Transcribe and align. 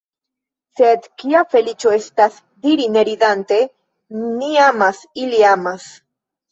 Sed 0.79 1.03
kia 1.23 1.41
feliĉo 1.51 1.93
estas 1.99 2.41
diri 2.65 2.89
ne 2.97 3.07
ridante: 3.11 3.63
„Ni 4.25 4.53
amas, 4.71 5.07
ili 5.27 5.49
amas. 5.57 5.91